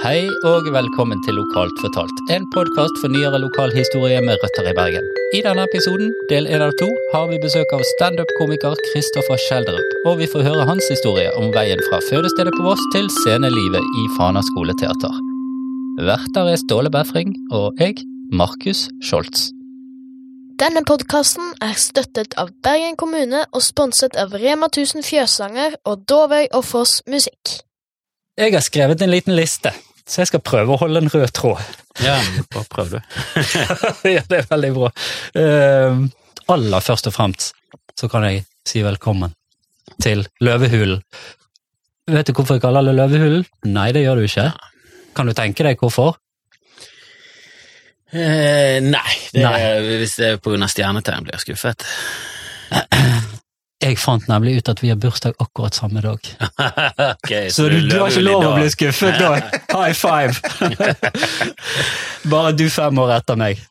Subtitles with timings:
[0.00, 5.04] Hei og velkommen til Lokalt fortalt, en podkast for nyere lokalhistorie med røtter i Bergen.
[5.36, 10.16] I denne episoden, del én av to, har vi besøk av standup-komiker Kristoffer Schjelderup, og
[10.22, 14.40] vi får høre hans historie om veien fra fødestedet på Voss til scenelivet i Fana
[14.48, 15.20] skoleteater.
[16.08, 18.00] Verter er Ståle Befring og jeg,
[18.32, 19.50] Markus Scholz.
[20.64, 26.46] Denne podkasten er støttet av Bergen kommune og sponset av Rema 1000 Fjøsanger og Dovøy
[26.56, 27.60] og Foss Musikk.
[28.40, 29.68] Jeg har skrevet en liten liste,
[30.06, 31.60] så jeg skal prøve å holde en rød tråd.
[32.04, 32.16] Ja,
[32.52, 33.00] bare prøv du.
[34.14, 34.92] ja, det er veldig bra.
[35.36, 36.06] Uh,
[36.50, 37.52] aller først og fremst
[37.98, 39.34] så kan jeg si velkommen
[40.00, 41.02] til Løvehulen.
[42.10, 43.46] Vet du hvorfor jeg kaller det Løvehulen?
[43.70, 44.50] Nei, det gjør du ikke.
[45.16, 46.16] Kan du tenke deg hvorfor?
[48.10, 49.58] Eh, nei, det Nei.
[50.00, 51.86] Hvis det er av stjernetegn, blir jeg skuffet.
[53.80, 56.20] Jeg fant nemlig ut at vi har bursdag akkurat samme dag.
[57.14, 59.30] okay, Så du, du har ikke lov å bli skuffet da?
[59.76, 60.36] High five!
[62.28, 63.62] Bare du fem år etter meg.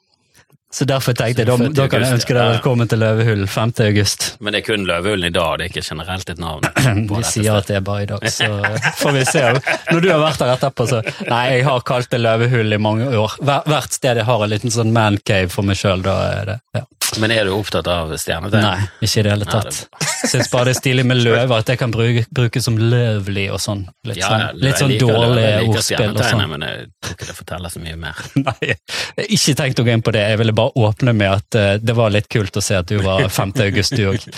[0.70, 2.50] Så derfor tenkte jeg, da, kan jeg ønske deg ja.
[2.54, 3.72] velkommen til Løvehull 5.
[3.88, 4.26] august.
[4.38, 6.68] Men det er kun Løvehullen i dag, det er ikke generelt et navn.
[6.86, 8.52] de Vi sier at det er bare i dag, så
[9.00, 9.44] får vi se.
[9.90, 13.10] Når du har vært der etterpå, så Nei, jeg har kalt det løvehull i mange
[13.18, 13.40] år.
[13.42, 16.86] Hvert sted jeg har en liten sånn mancave for meg sjøl, da er det ja.
[17.18, 18.62] Men er du opptatt av stjernetegn?
[18.62, 19.80] Nei, ikke i det hele tatt.
[20.30, 23.62] Syns bare det er stilig med løver, at jeg kan bruke, bruke som løvlig og
[23.64, 23.86] sånn.
[24.06, 26.44] Litt sånn, ja, litt sånn dårlig ordspill og sånn.
[26.54, 28.22] Men jeg tror ikke det forteller så mye mer.
[28.46, 28.78] Nei, jeg
[29.18, 30.26] har ikke tenkt å gå inn på det.
[30.34, 33.00] Jeg ville bare åpne med at eh, det var litt kult å se at du
[33.06, 33.56] var 5.
[33.70, 34.30] august, du òg.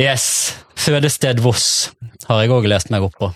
[0.00, 0.26] Yes.
[0.74, 1.66] Fødested Voss
[2.26, 3.30] har jeg òg lest meg opp på.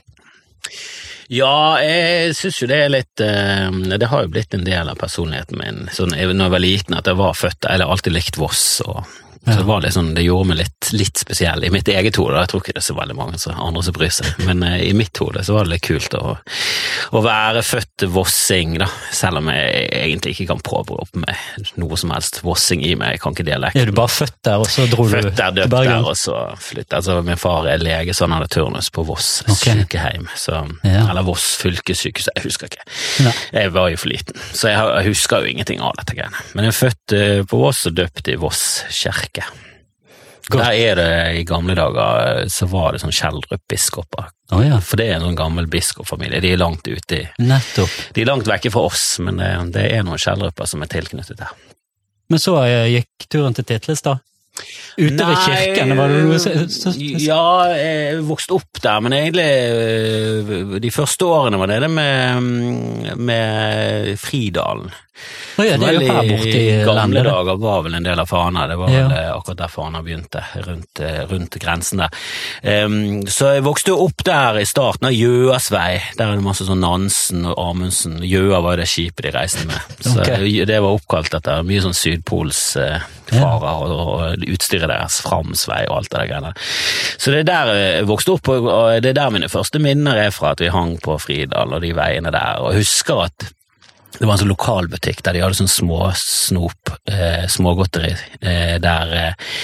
[1.29, 3.69] Ja, jeg syns jo det er litt eh,
[4.01, 5.81] Det har jo blitt en del av personligheten min.
[5.93, 8.81] Sånn, når jeg var liten, at jeg var født Eller alltid likt Voss.
[8.87, 9.05] og
[9.53, 12.39] så det, var litt sånn, det gjorde meg litt, litt spesiell i mitt eget hode.
[12.43, 14.81] Jeg tror ikke det er så veldig mange så andre som bryr seg, men eh,
[14.89, 16.37] i mitt hode så var det litt kult å,
[17.15, 18.89] å være født vossing, da.
[19.15, 23.17] Selv om jeg egentlig ikke kan påberope meg noe som helst vossing i meg.
[23.17, 23.83] Jeg kan ikke dialekten.
[23.83, 26.03] Er du bare født der, og så dro du Født der, til Bergen?
[26.03, 29.31] der, og så flyttet altså, Min far er lege, så han hadde turnus på Voss
[29.47, 29.83] okay.
[29.83, 30.29] sykehjem.
[30.37, 31.05] Så, Ja.
[31.09, 32.85] Eller Voss fylkessykehus, jeg husker ikke.
[33.27, 33.35] Nei.
[33.53, 36.45] Jeg var jo for liten, så jeg, jeg husker jo ingenting av dette greiene.
[36.55, 38.65] Men jeg er født eh, på Voss og døpt i Voss
[38.95, 39.38] kirke.
[40.49, 40.63] Godt.
[40.65, 44.31] Der er det i gamle dager eh, så var det sånn Kjeldrup-biskoper.
[44.57, 46.41] Oh, ja, For det er en sånn gammel biskopfamilie.
[46.41, 47.99] De er langt ute i nettopp.
[48.17, 51.43] De er langt vekke fra oss, men det, det er noen Skjeldruper som er tilknyttet
[51.43, 51.53] der.
[52.33, 54.25] Men så eh, gikk turen til Titlestad.
[54.99, 59.15] Ute ved kirken, var det noe så, så, så, Ja, jeg vokste opp der, men
[59.15, 64.91] egentlig De første årene var det med, med Fridalen.
[65.59, 67.25] Å ja, det er jo her borte i gamle landet.
[67.25, 67.31] det.
[67.33, 70.43] dager var vel en del av Fana, det var vel eh, akkurat der Fana begynte,
[70.67, 72.11] rundt, eh, rundt grensen der.
[72.85, 76.65] Um, så jeg vokste jo opp der i starten av Gjøasvei, der er det masse
[76.69, 78.21] sånn Nansen og Amundsen.
[78.23, 80.65] Gjøa var jo det skipet de reiste med, så okay.
[80.65, 86.21] det var oppkalt etter mye sånn sydpolsfarer og, og utstyret deres, Framsvei og alt det
[86.23, 86.55] der greiene.
[87.19, 90.17] Så det er der jeg vokste opp, og- og det er der mine første minner
[90.17, 93.51] er fra at vi hang på Fridal og de veiene der, og jeg husker at
[94.19, 99.55] det var en sånn lokalbutikk der de hadde sånn småsnop, eh, smågodteri, eh, der eh,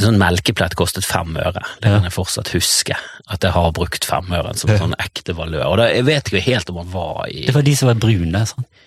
[0.00, 1.62] sånn melkeplett kostet fem øre.
[1.82, 2.96] Det kan jeg fortsatt huske,
[3.28, 5.66] at jeg har brukt femøren som sånn ekte valør.
[5.72, 8.00] Og da, jeg vet ikke helt om han var i Det var de som var
[8.00, 8.77] brune, sant?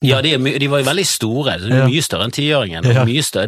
[0.00, 2.86] Ja, de, de var jo veldig store, de var mye større enn tiåringen.
[2.86, 2.94] De,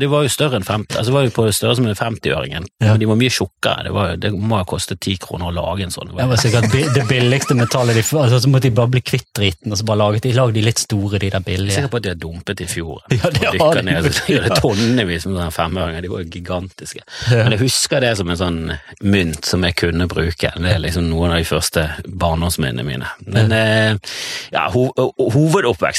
[0.02, 2.66] de var jo større enn 50, altså var jo på størrelse med 50-åringen.
[2.84, 2.96] Ja.
[3.00, 3.86] de var mye tjukkere.
[3.86, 6.12] Det, var, det må ha kostet ti kroner å lage en sånn.
[6.12, 9.72] Det var sikkert det billigste metallet de altså, Så måtte de bare bli kvitt driten,
[9.72, 11.78] og så bare laget de, lagde de litt store, de der er billige.
[11.78, 13.16] sikker på at de har dumpet i fjorden.
[13.22, 13.84] Ja, det har de.
[13.86, 17.04] ned, så de hadde tonnevis med sånne femøringer, de var jo gigantiske.
[17.30, 17.44] Ja.
[17.46, 18.60] Men jeg husker det som en sånn
[19.00, 20.52] mynt som jeg kunne bruke.
[20.52, 23.12] Det er liksom noen av de første barndomsminnene mine.
[23.32, 24.14] Men eh,
[24.52, 24.88] ja, ho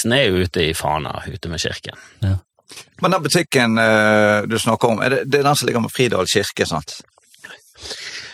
[0.04, 1.98] hovedoppveksten er jo ute i Fana, ute med kirken.
[3.02, 5.92] Men den butikken uh, du snakker om, er det, det er den som ligger med
[5.92, 7.02] Fridal kirke, sant?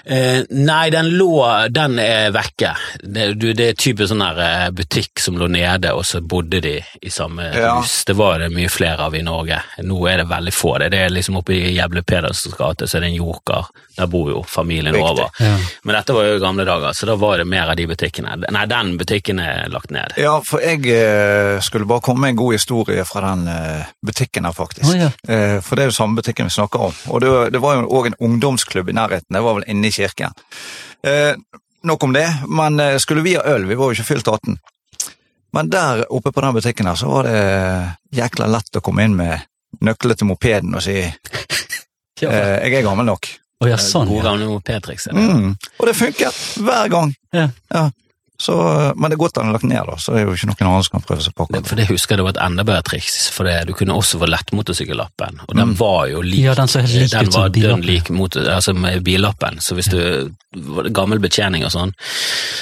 [0.06, 2.74] Eh, nei, den lå Den er vekke.
[3.04, 6.62] Det, du, det er typisk sånn her eh, butikk som lå nede, og så bodde
[6.63, 7.75] de i samme Ja.
[7.80, 8.04] hus.
[8.07, 9.60] Det var det mye flere av i Norge.
[9.84, 10.78] Nå er det veldig få.
[10.80, 13.68] Det, det er liksom oppe i Jævle Pedersens gate, så er det en joker.
[14.00, 15.10] Der bor jo familien Riktig.
[15.12, 15.30] over.
[15.44, 15.57] Ja.
[15.84, 18.38] Men dette var jo i gamle dager, så da var det mer av de butikkene.
[18.52, 20.13] Nei, den butikken er lagt ned.
[20.18, 24.48] Ja, for jeg eh, skulle bare komme med en god historie fra den eh, butikken
[24.48, 24.88] her, faktisk.
[24.94, 25.10] Oh, ja.
[25.28, 26.95] Eh, for det er jo samme butikken vi snakker om.
[27.10, 29.88] Og det, var- det var jo òg en ungdomsklubb i nærheten, det var vel inne
[29.89, 30.36] i kirken.
[31.03, 31.33] Eh,
[31.83, 34.57] nok om det, men eh, skulle vi ha øl, vi var jo ikke fylt 18.
[35.57, 37.39] Men der oppe på den butikken her, så var det
[38.19, 39.47] jækla lett å komme inn med
[39.86, 41.09] nøklene til mopeden og si eh,
[42.21, 43.31] jeg er gammel nok.
[43.59, 44.27] Å ja, sånn, Gode ja.
[44.30, 45.09] gamle mopedtriks.
[45.12, 45.56] Mm.
[45.80, 47.12] Og det funket hver gang.
[47.35, 47.50] Ja.
[47.74, 47.89] Ja.
[48.39, 48.53] Så,
[48.95, 50.68] men det er godt han er lagt ned, da, så det er jo ikke noen
[50.69, 52.63] andre som kan prøve seg på Det, for det husker jeg det var et enda
[52.63, 55.75] bedre triks, for det, du kunne også få lettmotorsykkellappen, og den Mm.
[55.80, 59.75] var jo lik, Ja, den så den var dønn lik mot, altså med billappen, så
[59.75, 61.94] hvis du, var det gammel betjening og sånn,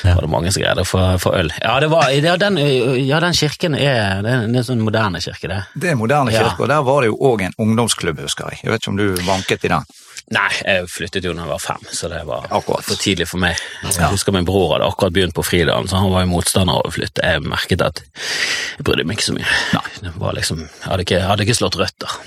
[0.04, 0.16] Ja.
[0.16, 1.52] var det mange som greide å få øl.
[1.62, 2.58] Ja, det var, ja, den,
[3.06, 5.62] ja, den kirken er, det er en, en sånn moderne kirke det.
[5.76, 6.42] Det er moderne Ja.
[6.50, 8.60] kirke, og der var det jo òg en ungdomsklubb, husker jeg.
[8.64, 9.84] Jeg vet ikke om du vanket i den?
[10.30, 12.84] Nei, jeg flyttet jo da jeg var fem, så det var Akkurat.
[12.84, 13.56] for tidlig for meg.
[13.84, 16.88] Jeg husker min bror hadde akkurat begynt på Fridalen, så han var jo motstander av
[16.88, 17.26] å flytte.
[17.26, 19.60] Jeg merket at jeg brydde meg ikke så mye.
[19.76, 19.86] Nei.
[20.06, 22.18] Det var liksom, jeg hadde ikke, jeg hadde ikke slått røtter.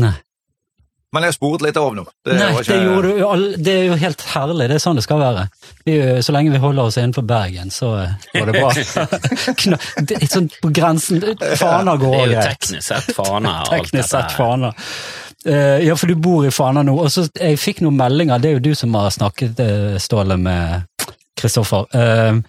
[0.00, 0.14] Nei.
[1.10, 2.04] Men jeg har sporet litt av nå.
[2.24, 2.64] Det Nei, ikke...
[2.70, 4.68] det, gjorde du, jo all- det er jo helt herlig.
[4.70, 5.46] Det er sånn det skal være.
[5.84, 8.70] Vi, så lenge vi holder oss innenfor Bergen, så eh, går det bra.
[9.64, 11.24] Kna, det, sånn på grensen
[11.58, 14.36] Fana går Det er jo teknisk sett Fana Teknisk sett.
[14.38, 14.70] Fana.
[15.40, 16.94] Uh, ja, for du bor i Fana nå.
[17.00, 19.60] Og så Jeg fikk noen meldinger, det er jo du som har snakket,
[20.00, 20.86] Ståle, med
[21.40, 21.88] Kristoffer.
[21.96, 22.40] Eh,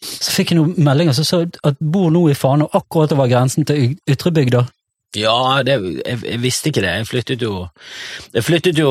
[0.00, 3.66] så fikk jeg noen meldinger som sa at bor nå i Fana, akkurat over grensen
[3.68, 4.64] til Ytrebygda.
[5.18, 5.74] Ja, det,
[6.06, 6.90] jeg, jeg visste ikke det.
[7.00, 7.54] Jeg flyttet jo
[8.30, 8.90] Jeg flyttet jo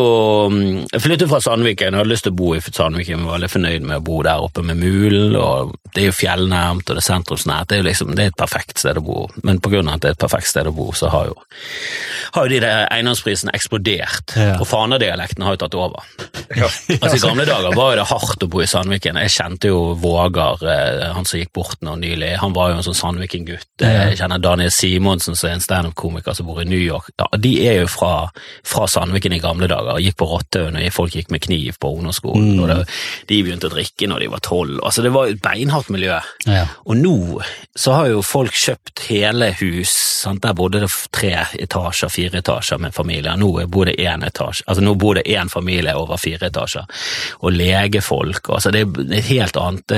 [0.52, 1.94] mm, Jeg flyttet fra Sandviken.
[1.96, 4.18] Jeg hadde lyst til å bo i Sandviken, jeg var veldig fornøyd med å bo
[4.28, 5.38] der oppe med Mulen.
[5.40, 7.70] og Det er jo fjellnærmt, og det er sentrumsnært.
[7.70, 9.22] Det er jo liksom, det er et perfekt sted å bo.
[9.48, 11.38] Men på grunn av at det er et perfekt sted å bo, så har jo,
[12.36, 14.36] har jo de der eiendomsprisene eksplodert.
[14.36, 14.58] Ja.
[14.60, 16.04] Og fanadialekten har jo tatt over.
[16.60, 16.68] Ja.
[17.00, 19.22] Altså I gamle dager var jo det hardt å bo i Sandviken.
[19.24, 22.36] Jeg kjente jo Vågar, eh, han som gikk bort nå nylig.
[22.44, 23.70] Han var jo en sånn Sandviken-gutt.
[23.80, 27.12] Jeg kjenner Daniel Simonsen, som er en standup-komiker som bor i New York.
[27.20, 28.30] Ja, De er jo fra,
[28.66, 29.96] fra Sandviken i gamle dager.
[29.96, 32.56] og Gikk på Rottøen, og folk gikk med kniv på ungdomsskolen.
[32.56, 32.60] Mm.
[32.64, 32.78] og det,
[33.30, 34.80] De begynte å drikke når de var tolv.
[34.84, 36.20] Altså, det var et beinhardt miljø.
[36.48, 36.66] Ja.
[36.86, 37.42] Og nå
[37.78, 39.94] så har jo folk kjøpt hele hus.
[40.24, 40.44] Sant?
[40.44, 43.38] Der bodde det tre etasjer, fire etasjer med familier.
[43.40, 44.66] Nå bor det én etasje.
[44.68, 46.88] Altså nå bor det én familie over fire etasjer.
[47.40, 48.50] Og legefolk.
[48.50, 49.96] Altså det er et helt annet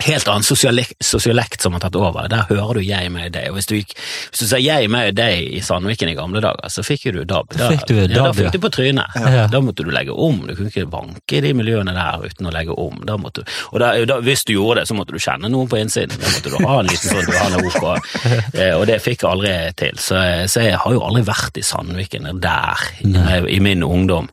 [0.00, 2.24] Helt annen sosialekt, som har tatt over.
[2.32, 3.50] Der hører du jeg, meg, deg.
[3.52, 6.82] Og hvis du, hvis du sa jeg, meg, deg i Sandviken i gamle dager, så
[6.82, 7.52] fikk du DAB.
[7.54, 9.14] Da fikk du ja, da DAB, fikk du på trynet.
[9.20, 9.44] Ja.
[9.52, 10.40] Da måtte du legge om.
[10.48, 12.98] Du kunne ikke banke i de miljøene der uten å legge om.
[13.06, 15.78] Da måtte, og da, da, hvis du gjorde det, så måtte du kjenne noen på
[15.78, 16.18] innsiden.
[16.18, 17.80] Da måtte du ha en liten sånn du har en OK.
[18.62, 19.96] Eh, Og det fikk jeg aldri til.
[20.00, 20.18] Så,
[20.50, 23.12] så jeg har jo aldri vært i Sandviken der i,
[23.56, 24.28] i min ungdom.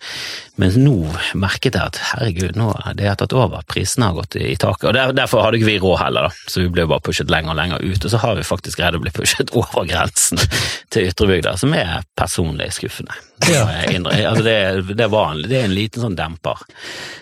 [0.59, 0.95] Men nå
[1.39, 3.63] merket jeg at herregud, nå er det tatt over.
[3.69, 4.89] Prisene har gått i taket.
[4.89, 6.51] Og der, Derfor hadde ikke vi råd heller, da.
[6.51, 8.03] Så vi ble bare pushet lenger og lenger ut.
[8.03, 10.41] Og så har vi faktisk greid å bli pushet over grensen
[10.91, 13.15] til Ytrebygda, som er personlig skuffende.
[13.47, 13.63] Ja.
[14.29, 14.55] Altså det,
[14.91, 15.49] det, er vanlig.
[15.49, 16.59] det er en liten sånn demper.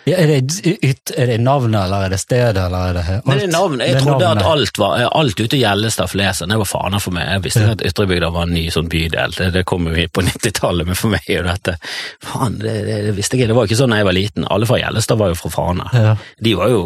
[0.07, 3.27] Ja, er, det, er det navnet, eller er det stedet, eller er det alt?
[3.27, 4.43] Nei, det er navn, jeg Det trodde navnet.
[4.43, 7.29] at alt var alt ute i Gjellestad Flesland, det var faner for meg.
[7.29, 9.35] Jeg visste ikke at Ytrebygda var en ny sånn bydel.
[9.53, 11.77] Det, kom jo på 90-tallet, men for meg er dette
[12.23, 13.51] Faen, det, visste jeg ikke.
[13.51, 14.47] Det var ikke sånn da jeg var liten.
[14.53, 15.89] Alle fra Gjellestad var jo fra Fana.
[15.93, 16.15] Ja.
[16.43, 16.81] De var jo,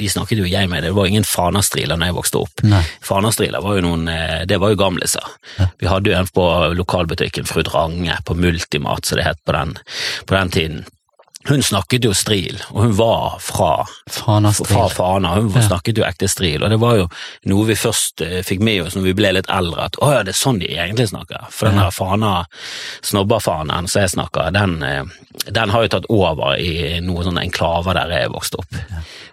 [0.00, 2.64] de snakket jo jeg med, det var ingen Fanastriler da jeg vokste opp.
[2.66, 2.82] Nei.
[3.06, 5.26] Fana-striler var jo noen, eh, det var jo gamliser.
[5.80, 6.46] Vi hadde jo en på
[6.78, 8.36] lokalbutikken Fru Drange, på
[8.70, 9.78] Multimat, som det het på den,
[10.26, 10.84] på den tiden.
[11.48, 15.30] Hun snakket jo stril, og hun var fra Fana fra Fana.
[15.38, 15.62] Hun Ja.
[15.70, 17.06] snakket jo ekte stril, og det var jo
[17.48, 20.22] noe vi først eh, fikk med oss når vi ble litt eldre, at å ja,
[20.22, 21.46] det er sånn de egentlig snakker.
[21.50, 22.44] For den her Fana,
[23.02, 25.04] snobberfanen som jeg snakker, den, eh,
[25.50, 28.76] den har jo tatt over i noen sånne enklaver der jeg vokste opp.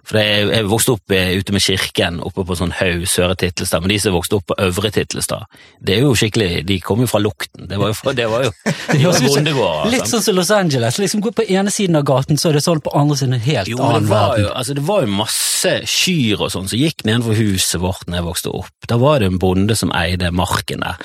[0.08, 3.84] For jeg, jeg vokste opp eh, ute med kirken, oppe på sånn haug Søre Titlestad,
[3.84, 5.44] men de som vokste opp på Øvre Titlestad,
[5.84, 7.68] det er jo skikkelig, de kom jo fra lukten.
[7.68, 8.54] Det var jo, fra- det var jo,
[8.94, 9.92] de var jo bondegårder.
[9.92, 10.98] Litt sånn som Los Angeles.
[11.04, 13.44] liksom Gå på ene siden av gaten, så er det sånn på andre siden en
[13.46, 14.58] helt Jo, annen det var jo, verden.
[14.62, 18.28] altså, det var jo masse kyr og sånn som gikk nedenfor huset vårt når jeg
[18.28, 18.72] vokste opp.
[18.88, 21.00] Da var det en bonde som eide marken der.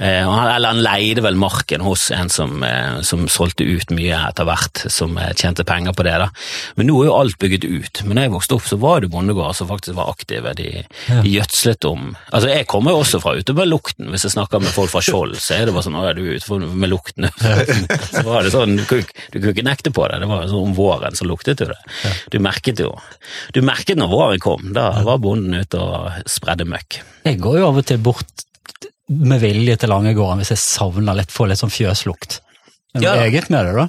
[0.00, 4.48] Eh, eller han leide vel marken hos en som, eh, som solgte ut mye etter
[4.48, 6.16] hvert, som eh, tjente penger på det.
[6.24, 6.30] da.
[6.76, 8.02] Men nå er jo alt bygget ut.
[8.08, 10.54] Men da jeg vokste opp, så var det bondegårder som faktisk var aktive.
[10.58, 10.70] De,
[11.08, 14.08] de gjødslet om Altså, jeg kommer jo også fra ute med lukten.
[14.12, 16.38] Hvis jeg snakker med folk fra Skjold, så er det bare sånn Å du er
[16.38, 17.28] ute med lukten.
[18.14, 20.20] så var det sånn, du kunne, du kunne ikke nekte på det.
[20.22, 21.78] Det var sånn om våren så luktet jo det.
[22.30, 22.92] Du merket jo
[23.54, 24.72] Du merket når våren kom.
[24.76, 27.00] Da var bonden ute og spredde møkk.
[27.26, 28.46] Jeg går jo av og til bort
[29.08, 32.40] med vilje til Langegården hvis jeg savner litt, får litt sånn fjøslukt.
[32.94, 33.24] Det er Ja.
[33.28, 33.88] eget med det, da.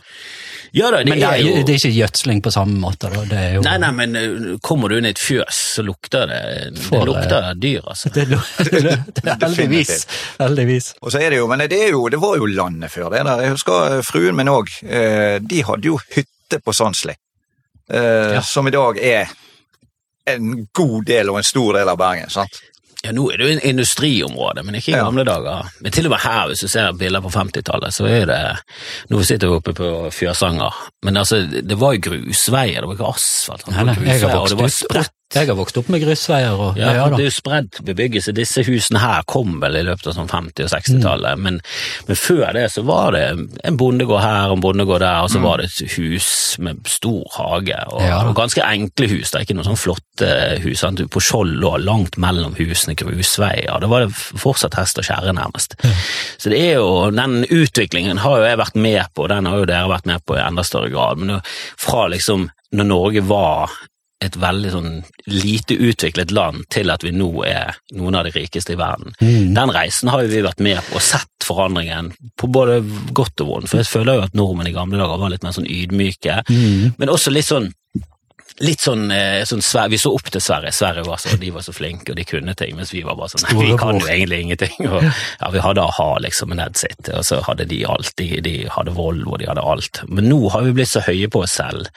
[0.72, 3.24] Ja da, det, Men det er jo det er ikke gjødsling på samme måte, da.
[3.26, 6.28] Det er jo Nei, nei, men uh, kommer du inn i et fjøs, så lukter
[6.30, 6.42] det
[6.76, 8.10] Det lukter lukter dyr, altså.
[8.14, 8.40] Det, det,
[8.70, 10.06] det, det, heldigvis.
[10.38, 10.92] Heldigvis.
[11.02, 13.24] Og så er det jo, men det, er jo, det var jo landet før det
[13.26, 13.42] der.
[13.48, 14.70] Jeg husker eh, fruen min òg.
[15.50, 17.14] De hadde jo hytte på Sandsli.
[17.94, 18.42] Uh, Ja.
[18.42, 19.30] Som i dag er
[20.30, 22.30] en god del og en stor del av Bergen.
[22.30, 22.60] sant?
[23.04, 25.06] Ja, nå er det jo en industriområde, men ikke i Ja.
[25.06, 25.70] gamle dager.
[25.80, 28.40] Men til og med her, hvis du ser bilder på 50-tallet, så er det
[29.10, 33.14] Nå sitter vi oppe på Fjørsanger, men altså, det var jo grusveier, det var ikke
[33.16, 33.68] asfalt.
[33.72, 36.88] Nei, nei, grusveier, og det var spredt Jeg har vokst opp med grusveier og Ja,
[36.98, 38.32] ja, det er jo spredt bebyggelse.
[38.34, 41.60] Disse husene her kom vel i løpet av sånn 50- og 60-tallet, men,
[42.08, 43.22] men før det så var det
[43.70, 46.30] en bondegård her og en bondegård der, og så var det et hus
[46.66, 48.24] med stor hage, og, Ja.
[48.26, 49.30] og ganske enkle hus.
[49.30, 50.32] Det er ikke noen sånn flotte
[50.66, 50.80] hus.
[50.82, 51.04] Sant?
[51.14, 53.78] På Skjold lå langt mellom husene grusveier.
[53.86, 55.78] Da var det fortsatt hest og kjerre, nærmest.
[56.42, 59.70] Så det er jo, den utviklingen har jo jeg vært med på, den har jo
[59.70, 61.22] dere vært med på i enda større grad.
[61.22, 61.38] Men
[61.78, 63.78] fra liksom når Norge var
[64.20, 64.90] et veldig sånn
[65.32, 69.16] lite utviklet land til at vi nå er noen av de rikeste i verden.
[69.56, 72.82] Den reisen har jo vi vært med på og sett forandringen på både
[73.16, 73.72] godt og vondt.
[73.72, 76.42] For jeg føler jo at nordmenn i gamle dager var litt mer sånn ydmyke,
[77.00, 77.72] men også litt sånn
[78.62, 80.72] Litt sånn, eh, sånn Vi så opp til Sverre.
[80.76, 83.30] Sverre var så, de var så flinke, og de kunne ting, mens vi var bare
[83.32, 84.90] sånn Nei, vi kan jo egentlig ingenting.
[84.90, 88.12] Og, ja, Vi hadde a-ha liksom med Nedsit, og så hadde de alt.
[88.20, 90.02] De, de hadde Volvo, de hadde alt.
[90.10, 91.88] Men nå har vi blitt så høye på oss selv,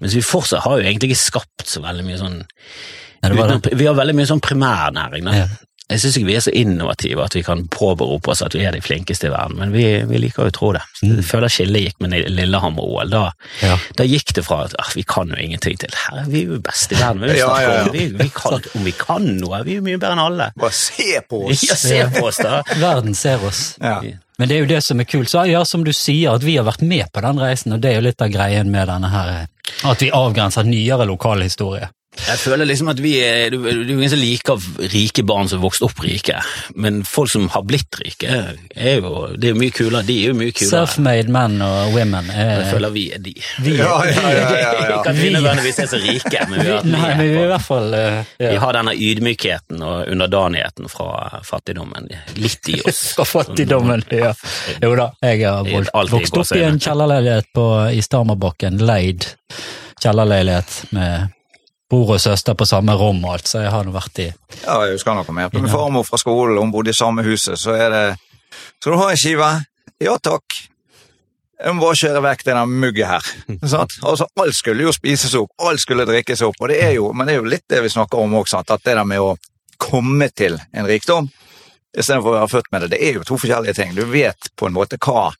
[0.00, 2.38] mens vi fortsatt har jo egentlig ikke skapt så veldig mye sånn
[3.22, 5.24] Ja, det utenom- Vi har veldig mye sånn primærnæring.
[5.28, 5.36] Da.
[5.42, 5.46] Ja.
[5.86, 8.74] Jeg syns ikke vi er så innovative at vi kan påberope oss at vi er
[8.74, 10.80] de flinkeste i verden, men vi, vi liker jo å tro det.
[11.04, 13.12] Jeg føler skillet gikk med Lillehammer-OL.
[13.12, 13.20] Da,
[13.62, 13.76] Ja.
[13.94, 16.60] da gikk det fra at ah, vi kan jo ingenting til her, vi er jo
[16.66, 17.22] best i verden.
[17.22, 17.88] Vi, Ja, ja, ja.
[17.94, 20.50] Vi, vi kan, om vi kan noe, vi er jo mye bedre enn alle.
[20.58, 21.62] Bare se på oss!
[21.70, 22.62] Ja, se på oss, da!
[22.82, 23.76] Verden ser oss.
[23.78, 24.00] Ja.
[24.38, 25.30] Men det er jo det som er kult.
[25.32, 27.92] Så ja, som du sier, at vi har vært med på den reisen, og det
[27.94, 29.46] er jo litt av greien med denne her,
[29.86, 31.88] at vi avgrenser nyere lokalhistorie.
[32.16, 35.84] Jeg føler liksom at vi er Det er ingen som liker rike barn som vokste
[35.84, 36.38] opp rike,
[36.74, 38.30] men folk som har blitt rike,
[38.74, 40.02] er jo Det er jo mye kulere.
[40.08, 40.70] De er jo mye kulere.
[40.86, 43.34] Self-made men og women Jeg er føler vi er de.
[43.60, 44.72] vi, Ja, ja, ja, ja, ja.
[44.96, 47.44] Ikke at vi nødvendigvis er så rike, men vi, har- Nei, men vi er i
[47.44, 48.24] er hvert fall ja.
[48.40, 52.08] vi har denne ydmykheten og underdanigheten fra fattigdommen
[52.40, 53.02] litt i oss.
[53.18, 54.32] Fra fattigdommen, ja.
[54.82, 55.68] Jo da, jeg har
[56.10, 59.28] vokst opp i en kjellerleilighet på, i Stamerbakken, leid
[60.02, 61.28] kjellerleilighet med
[61.90, 64.28] bror og søster på samme rom og alt, så jeg har nå vært i
[64.64, 65.50] Ja, jeg husker noe mer.
[65.54, 68.06] Min farmor fra skolen, hun bodde i samme huset, så er det
[68.80, 69.50] Skal du ha en skive?
[70.02, 70.58] Ja takk.
[71.56, 73.28] Jeg må bare kjøre vekk denne der mugget her.
[73.72, 73.96] Sant?
[74.04, 77.28] Altså, alt skulle jo spises opp, alt skulle drikkes opp, og det er jo, men
[77.28, 79.36] det er jo litt det vi snakker om også, at det der med å
[79.80, 81.30] komme til en rikdom
[81.96, 83.94] istedenfor å være født med det, det er jo to forskjellige ting.
[83.96, 85.30] Du vet på en måte hva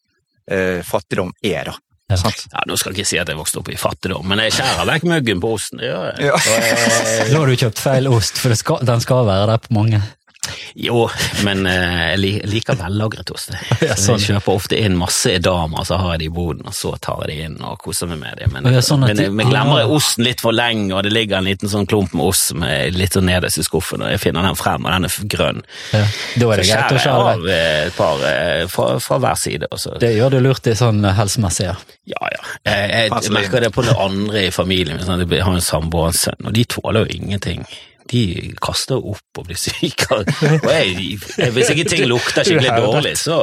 [0.49, 1.77] eh, fattigdom er, da.
[2.07, 2.19] Ja.
[2.53, 4.87] Ja, Nå skal jeg ikke si at jeg vokste opp i fattigdom, men jeg skjærer
[4.93, 5.81] vekk muggen på osten.
[5.83, 6.29] Det gjør jeg.
[6.29, 6.37] Ja.
[6.39, 9.59] Så, eh, Da har du kjøpt feil ost, for det skal, den skal være der
[9.65, 10.03] på mange.
[10.77, 11.07] Jo,
[11.47, 13.51] men eh, jeg liker vellagret ost.
[13.55, 13.79] jeg.
[13.89, 14.19] Ja, sånn.
[14.21, 17.23] jeg kjøper ofte inn masse edamer, så har jeg det i boden, og så tar
[17.25, 18.51] jeg det inn og koser meg med det.
[18.53, 21.39] Men, ja, sånn men de- men glemmer jeg osten litt for lenge, og det ligger
[21.41, 24.21] en liten sånn klump med ost som er litt sånn nederst i skuffen, og jeg
[24.23, 25.63] finner den frem, og den er grønn.
[25.93, 26.05] Ja.
[26.37, 29.41] Da er det Så greit å skjære av eh, et par eh, fra, fra hver
[29.41, 29.69] side.
[29.73, 29.97] Også.
[30.03, 31.75] Det gjør du lurt i sånn helsemessig, ja.
[32.13, 32.43] ja, ja.
[32.69, 35.01] Jeg, jeg, jeg merker det på det andre i familien.
[35.05, 37.65] Sånn, jeg har en samboer og en sønn, og de tåler jo ingenting.
[38.11, 38.23] De
[38.63, 40.07] kaster opp og blir syke.
[40.21, 43.39] Og jeg, jeg, hvis ikke ting lukter skikkelig dårlig, så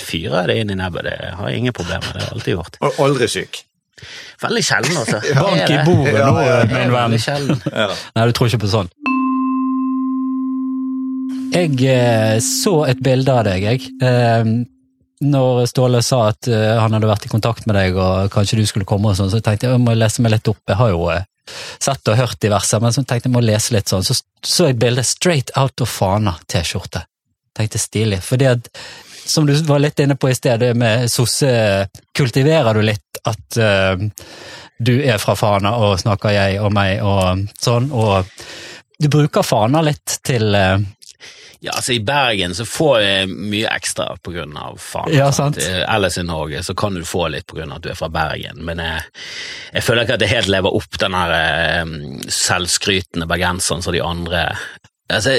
[0.00, 1.08] fyrer jeg det inn i nebbet.
[1.10, 2.14] Det har jeg ingen problemer med.
[2.16, 2.78] Det har jeg alltid gjort.
[2.88, 3.60] Og aldri syk.
[4.42, 5.20] Veldig sjelden, altså.
[5.40, 5.84] Bank i Det det.
[5.88, 6.64] bordet nå, ja, ja.
[6.72, 7.60] min venn.
[7.72, 7.90] Ja.
[8.16, 8.90] Nei, du tror ikke på sånn.
[11.56, 13.86] Jeg eh, så et bilde av deg, jeg.
[14.04, 14.50] Eh,
[15.24, 18.66] når Ståle sa at eh, han hadde vært i kontakt med deg og kanskje du
[18.68, 20.60] skulle komme, og sånn, så tenkte jeg jeg må lese meg litt opp.
[20.68, 21.24] Jeg har jo eh,
[21.82, 24.04] sett og hørt diverse, men så tenkte jeg må lese litt sånn.
[24.06, 27.02] Så så jeg bildet Straight Out of Fana-T-skjorte.
[27.56, 28.20] Tenkte stilig.
[28.22, 28.68] Fordi at,
[29.26, 31.48] som du var litt inne på i sted, det med sosse
[32.16, 33.96] Kultiverer du litt at uh,
[34.78, 38.28] du er fra Fana, og snakker jeg og meg og sånn, og
[39.00, 40.78] du bruker Fana litt til eh,
[41.60, 45.12] Ja, altså I Bergen så får jeg mye ekstra på grunn av faen.
[45.14, 45.60] Ja, sant.
[45.60, 45.84] sant?
[45.88, 48.10] Ellers i Norge så kan du få litt på grunn av at du er fra
[48.12, 49.06] Bergen, men jeg,
[49.72, 51.94] jeg føler ikke at det helt lever opp den her eh,
[52.32, 54.50] selvskrytende bergenseren som de andre
[55.06, 55.36] Altså,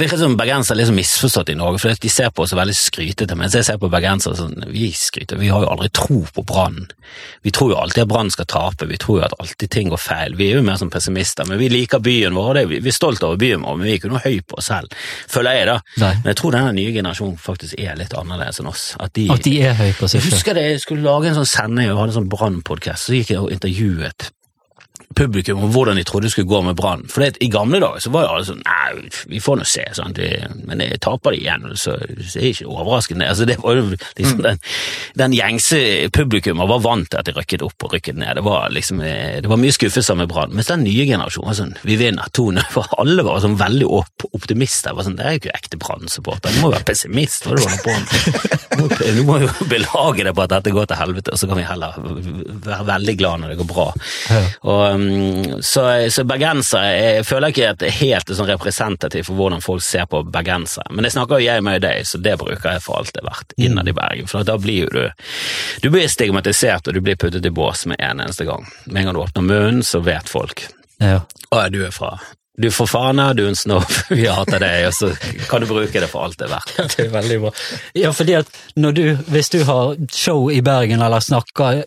[0.00, 3.36] virker som bergensere er liksom misforstått i Norge, for de ser på oss veldig skrytete,
[3.36, 6.86] mens jeg ser på bergensere sånn Vi skryter, vi har jo aldri tro på Brann.
[7.44, 10.00] Vi tror jo alltid at Brann skal tape, vi tror jo at alltid ting går
[10.00, 10.38] feil.
[10.38, 13.20] Vi er jo mer som pessimister, men vi liker byen vår, vi vi er stolt
[13.28, 14.96] over byen vår, men vi er ikke noe høy på oss selv,
[15.28, 15.76] føler jeg, da.
[16.00, 16.12] Nei.
[16.22, 18.86] Men jeg tror denne nye generasjonen faktisk er litt annerledes enn oss.
[19.04, 21.36] At de, At de er høy på seg jeg husker det, jeg skulle lage en
[21.42, 24.30] sånn sending og hadde en sånn Brann-podkast, så gikk jeg og intervjuet
[25.16, 27.06] publikum om hvordan de trodde det skulle gå med Brann.
[27.10, 29.84] For det, i gamle dager så var jo alle sånn Nei, vi får nå se,
[29.96, 30.18] sant?
[30.68, 33.26] Men jeg taper de igjen, så så er det ikke overraskende.
[33.30, 33.84] Altså, det var jo
[34.18, 34.58] liksom den,
[35.20, 35.78] den gjengse
[36.14, 38.34] publikummet var vant til at de rykket opp og rykket ned.
[38.38, 40.54] Det var liksom, eh, det var mye skuffelser med Brann.
[40.56, 42.62] Mens den nye generasjonen var sånn Vi vinner 2-0.
[42.74, 44.94] For alle var sånn veldig opp, optimister.
[44.96, 46.54] Var sånn, det er jo ikke ekte Brann-supporter.
[46.56, 47.46] Du må jo være pessimist.
[47.46, 48.60] Hva er det du holder på med?
[49.14, 51.64] Du må- jo belage deg på at dette går til helvete, og så kan vi
[51.68, 51.94] heller
[52.64, 53.86] være veldig glad når det går bra.
[54.30, 54.42] Ja.
[54.64, 55.03] Og, Um,
[55.64, 59.84] så, så bergensere jeg føler ikke at det er helt sånn representativt for hvordan folk
[59.84, 60.90] ser på bergensere.
[60.92, 63.28] Men det snakker jo jeg med deg, så det bruker jeg for alt det er
[63.30, 64.30] verdt innad i Bergen.
[64.30, 65.02] For da blir jo du
[65.82, 68.64] Du blir stigmatisert, og du blir puttet i bås med en eneste gang.
[68.86, 70.66] Med en gang du åpner munnen, så vet folk.
[71.02, 71.20] Ja.
[71.50, 72.18] Og du er fra
[72.56, 75.10] Du får fane, fana, du er en snobb, vi hater deg, og så
[75.50, 76.72] kan du bruke det for alt det er verdt.
[76.84, 77.50] Ja, det er veldig bra.
[77.98, 81.84] Ja, fordi at du, hvis du har show i Bergen, eller snakker,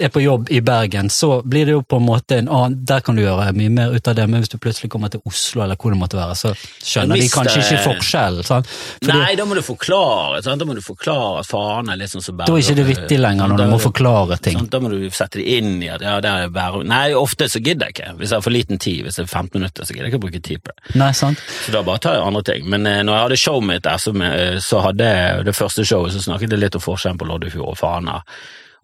[0.00, 3.02] er på jobb i Bergen, så blir det jo på en måte en annen Der
[3.04, 5.62] kan du gjøre mye mer ut av det, men hvis du plutselig kommer til Oslo,
[5.64, 8.46] eller hvor det måtte være, så skjønner de kanskje ikke forskjellen.
[8.46, 10.42] Fordi Nei, da må du forklare.
[10.46, 10.62] Sant?
[10.62, 13.20] Da må du forklare at faen er litt sånn som da er ikke det vittig
[13.20, 14.58] lenger, når du må forklare ting.
[14.58, 14.72] Sant?
[14.72, 16.86] Da må du sette det inn i at ja, det er Bærum.
[16.90, 18.14] Nei, ofte så gidder jeg ikke.
[18.20, 20.20] Hvis jeg har for liten tid, hvis det er 15 minutter, så gidder jeg ikke
[20.20, 20.94] å bruke tid på det.
[21.00, 21.42] Nei, sant?
[21.66, 22.66] Så da bare tar jeg andre ting.
[22.72, 25.84] Men eh, når jeg hadde showet mitt der, så, eh, så hadde jeg det første
[25.84, 28.20] showet, så snakket jeg litt om forskjellen på Loddefjord og Fana.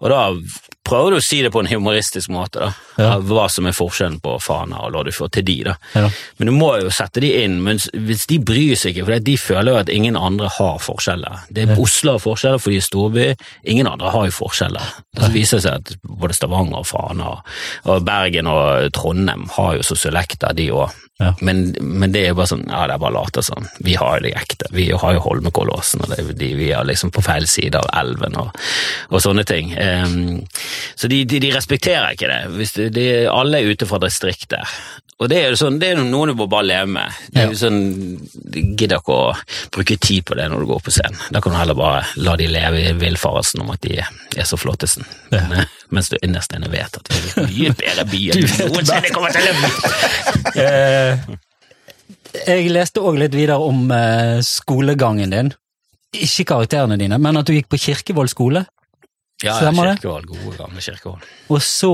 [0.04, 0.20] Og da
[0.86, 2.72] prøver du å si det på en humoristisk måte, da.
[2.96, 3.08] Ja.
[3.20, 5.74] Hva som er forskjellen på Fana og Loddefjord til de, da.
[5.92, 6.06] Ja.
[6.38, 9.36] Men du må jo sette de inn, men hvis de bryr seg ikke, for de
[9.40, 11.46] føler jo at ingen andre har forskjeller.
[11.52, 13.26] Det er Oslo har forskjeller fordi de er storby,
[13.74, 14.94] ingen andre har jo forskjeller.
[15.16, 20.56] Det viser seg at både Stavanger og Fana og Bergen og Trondheim har jo sosiolekter,
[20.56, 21.02] de òg.
[21.18, 21.34] Ja.
[21.40, 23.64] Men, men det er jo bare sånn, ja det er bare late som.
[23.80, 24.68] Vi har jo det ekte.
[24.76, 28.36] Vi har jo Holmenkollåsen, og det, de, vi er liksom på feil side av elven
[28.40, 28.52] og,
[29.08, 29.72] og sånne ting.
[29.80, 30.42] Em,
[30.94, 32.40] så de, de, de respekterer ikke det.
[32.56, 34.76] Hvis de, de, alle er ute fra distriktet.
[35.16, 37.20] Og det er jo sånn, det er noe du må bare leve med.
[37.32, 37.78] Det er jo sånn,
[38.20, 39.30] Du gidder ikke å
[39.72, 41.22] bruke tid på det når du går på scenen.
[41.32, 44.60] Da kan du heller bare la de leve i villfarelsen om at de er så
[44.60, 45.08] flottesen.
[45.32, 45.46] Ja.
[45.48, 45.64] Men,
[45.94, 49.36] Mens du innerst inne vet at det er mye bedre by enn du noensinne kommer
[49.36, 49.74] til å bli.
[50.56, 51.18] Eh,
[52.46, 55.50] jeg leste òg litt videre om eh, skolegangen din.
[56.16, 58.62] Ikke karakterene dine, men at du gikk på Kirkevoll skole.
[59.44, 61.24] Ja, ja kirkehold, gode gamle kirkehold.
[61.52, 61.90] Og så,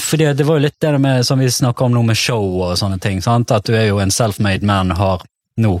[0.00, 2.46] for det, det var jo litt det med, som vi snakker om nå med show
[2.62, 3.52] og sånne ting, sant?
[3.52, 5.20] at du er jo en self-made man, har
[5.60, 5.74] nå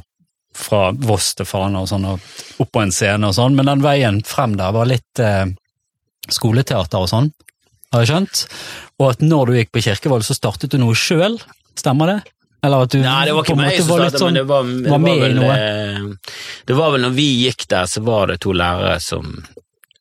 [0.56, 3.84] fra Voss til Fana og sånn, og opp på en scene og sånn, men den
[3.84, 5.46] veien frem der var litt eh,
[6.28, 7.30] skoleteater og sånn,
[7.94, 8.42] har jeg skjønt?
[9.00, 11.40] Og at når du gikk på Kirkevold, så startet du noe sjøl,
[11.78, 12.18] stemmer det?
[12.66, 14.98] Eller at du Nei, det var ikke meg som startet, men det var, det var
[14.98, 15.56] var, med i noe.
[15.56, 16.36] eh,
[16.68, 19.32] Det var vel når vi gikk der, så var det to lærere som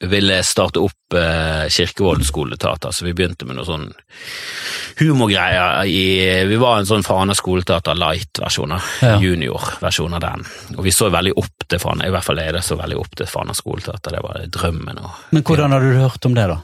[0.08, 3.90] ville starte opp eh, Kirkevollen skoleteater, så vi begynte med noe sånn
[5.00, 6.04] humorgreier i
[6.48, 8.78] Vi var en sånn Fana skoleteater light-versjon.
[9.04, 9.18] Ja.
[9.20, 10.46] junior-versjon av den.
[10.78, 13.30] Og vi så veldig opp til Fana, i hvert fall jeg så veldig opp til
[13.30, 15.04] Fana skoleteater, det var drømmen.
[15.04, 16.60] Og, Men hvordan hadde du hørt om det, da?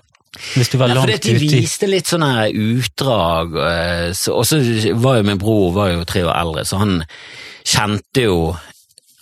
[0.56, 4.60] Hvis du var langt ja, fordi de viste litt sånne utdrag, eh, og så
[5.00, 6.98] var jo min bror var jo tre år eldre, så han
[7.66, 8.40] kjente jo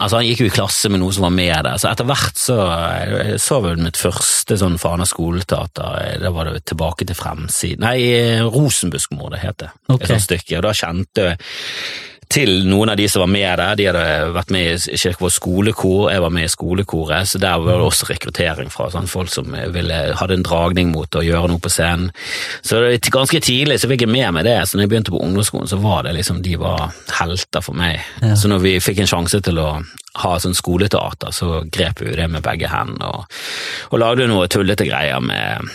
[0.04, 2.40] Altså Han gikk jo i klasse med noen som var med der, så etter hvert
[2.40, 7.86] så jeg så vel mitt første sånn Fana skoleteater, da var det tilbake til fremsiden
[7.86, 8.00] Nei,
[8.44, 10.04] Rosenbuskmordet het det, okay.
[10.04, 11.40] et sånt stykke, og da kjente jeg
[12.34, 13.76] til noen av de som var med der.
[13.78, 17.78] De hadde vært med i Kirkevoll skolekor, jeg var med i skolekoret, så der var
[17.78, 21.62] det også rekruttering fra sånn folk som ville, hadde en dragning mot å gjøre noe
[21.64, 22.10] på scenen.
[22.66, 22.82] Så
[23.14, 25.80] ganske tidlig så fikk jeg med meg det, så når jeg begynte på ungdomsskolen, så
[25.84, 28.02] var det liksom, de var helter for meg.
[28.24, 28.34] Ja.
[28.40, 29.70] Så når vi fikk en sjanse til å
[30.24, 33.42] ha sånn skoleteater, så grep vi det med begge hendene, og,
[33.92, 35.70] og lagde noe tullete greier med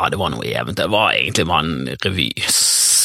[0.00, 0.86] ja, det var noe eventyr.
[0.86, 2.30] Det var egentlig bare en revy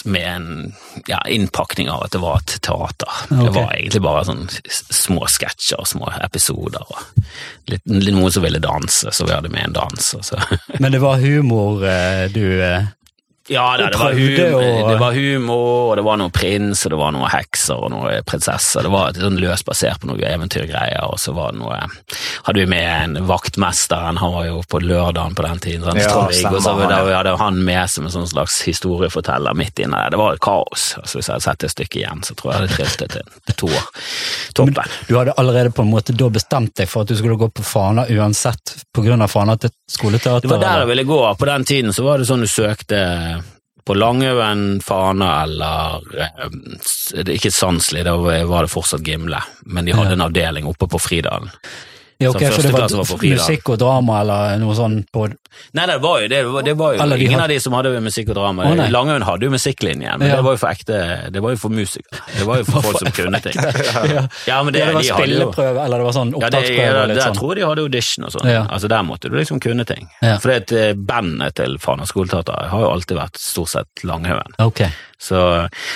[0.06, 0.74] med en
[1.08, 3.12] ja, innpakning av at det var et teater.
[3.26, 3.46] Okay.
[3.46, 6.86] Det var egentlig bare sånn små sketsjer og små episoder.
[6.86, 10.12] Og litt, noen som ville danse, så vi hadde med en dans.
[10.18, 10.42] Og så.
[10.80, 12.92] Men det var humor eh, du eh,
[13.48, 16.92] Ja, da, det, var humor, å- det var humor, og det var noe prins, og
[16.96, 18.82] det var noe hekser og noe prinsesser.
[18.88, 21.78] Det var sånn løst basert på noen eventyrgreier, og så var det noe
[22.46, 22.86] Hadde vi med
[23.18, 26.90] en vaktmesteren, han var jo på lørdagen på den tiden, sånn, Ja, Trond-Viggo, så han,
[26.90, 30.14] da hadde han med som en sånn slags historieforteller midt inne der.
[30.14, 30.88] Det var et kaos.
[31.02, 33.70] Altså, hvis jeg hadde sett det stykket igjen, så tror jeg det trilte til to
[33.70, 33.88] år.
[34.58, 34.94] Toppen.
[35.10, 37.66] Du hadde allerede på en måte da bestemt deg for at du skulle gå på
[37.66, 40.46] Fana uansett på grunn av Fana til skoleteater?
[40.48, 41.22] Det var der jeg ville gå.
[41.38, 43.35] På den tiden så var det sånn du søkte
[43.86, 46.46] på Langøen, Fana eller eh,
[47.16, 50.20] det er Ikke Sandsli, da var det fortsatt Gimle, men de hadde Ja.
[50.20, 51.52] en avdeling oppe på Fridalen.
[52.18, 55.28] Ja, ok, så, for det var, var musikk og drama eller noe sånt på
[55.76, 57.44] Nei, det var jo, det, det var, det var jo Eller ingen hadde...
[57.44, 58.68] av de som hadde musikk og drama.
[58.70, 60.38] Oh, Langøen hadde jo musikklinjen, men Ja.
[60.40, 61.00] det var jo for ekte
[61.32, 62.22] Det var jo for musikere.
[62.38, 63.58] Det var jo for folk som kunne ting.
[64.16, 64.26] ja.
[64.48, 66.92] Ja, men det, ja, det var de spilleprøve, eller det var sånn det, opptaksprøve ja,
[67.02, 67.40] og jeg der sånn?
[67.40, 68.52] tror jeg de hadde audition og sånn.
[68.66, 70.08] Altså, der måtte du liksom kunne ting.
[70.22, 74.56] For det eh, bandet til Fana skoleteater har jo alltid vært stort sett Langhaugen.
[74.64, 74.86] Ok.
[75.18, 75.40] Så,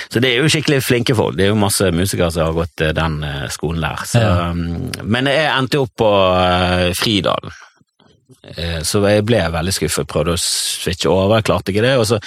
[0.09, 1.35] så det er jo skikkelig flinke folk.
[1.37, 4.05] Det er jo masse musikere som har gått eh, den eh, skolen der.
[4.07, 6.11] Så, um, Men jeg endte opp på
[6.99, 7.51] Fridalen.
[8.43, 11.95] Eh, Så jeg ble veldig skuffet, prøvde å switche over, klarte ikke det.
[11.99, 12.19] Og så,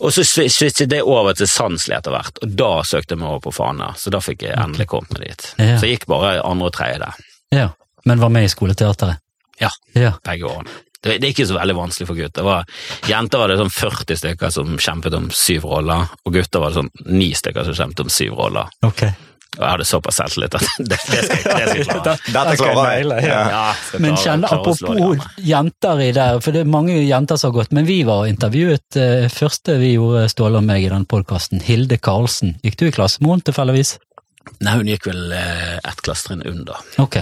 [0.00, 3.44] og så switchet det over til Sandsli etter hvert, og da søkte jeg meg over
[3.48, 3.92] på Fana.
[4.00, 5.46] Så da fikk jeg endelig kommet meg dit.
[5.58, 5.76] Ja.
[5.78, 7.14] Så jeg gikk bare andre og tredje der,
[7.54, 7.68] Ja.
[8.06, 9.16] Men var med i skoleteateret?
[9.60, 9.70] Ja.
[9.94, 10.12] Ja.
[10.24, 10.68] begge årene.
[11.04, 12.44] Det, det er ikke så veldig vanskelig for gutter.
[12.44, 12.64] Var,
[13.08, 16.80] jenter var det sånn 40 stykker som kjempet om syv roller, og gutter var det
[16.80, 18.70] sånn ni stykker som kjempet om syv roller.
[18.88, 19.04] Ok.
[19.54, 22.14] Jeg hadde såpass selvtillit at det, det, skal, jeg- det skal jeg klare.
[22.34, 23.26] Dette klarer jeg.
[23.28, 23.40] Ja.
[23.54, 24.80] Ja, Men de apropos
[25.38, 28.98] jenter i der, for det er mange jenter som har gått, men vi var intervjuet
[29.00, 32.56] eh, første vi gjorde, Ståle og meg, i den podkasten, Hilde Karlsen.
[32.66, 33.94] Gikk du i klasse med henne tilfeldigvis?
[34.60, 36.82] Nei, hun gikk vel eh, ett klassetrinn under.
[37.00, 37.20] Ok.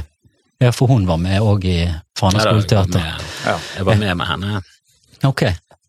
[0.63, 1.77] Ja, for hun var med òg i
[2.19, 2.99] Fana Ja, jeg, var skoleteater.
[2.99, 3.55] med, Ja.
[3.77, 4.61] jeg var med med henne.
[5.27, 5.43] Ok.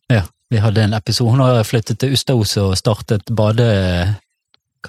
[0.09, 1.31] Ja, vi hadde en episode.
[1.33, 3.67] Hun har flyttet til Ustaos og startet bade...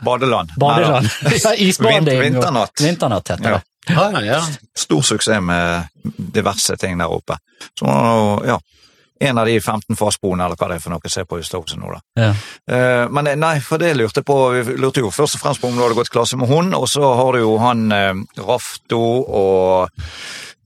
[0.02, 0.52] Badeland.
[0.56, 1.08] badeland.
[1.44, 2.20] ja, isbading.
[2.20, 2.80] Vinternatt.
[2.80, 3.62] Vinternatt heter det.
[3.88, 4.40] Ja, ja.
[4.76, 7.36] Stor suksess med diverse ting der oppe.
[7.78, 7.86] Så
[8.46, 8.60] ja,
[9.20, 11.92] en av de 15 fastboende, eller hva det er for noe, ser på Ustadhuset nå,
[11.92, 12.00] da.
[12.18, 12.30] Ja.
[12.74, 14.36] Eh, Men nei, for det lurte på.
[14.56, 16.88] Vi lurte jo først og fremst på om du hadde gått klasse med hun, og
[16.90, 19.90] så har du jo han eh, Rafto og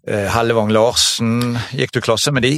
[0.09, 1.59] eh, Hellevang Larsen.
[1.77, 2.57] Gikk du klasse med de?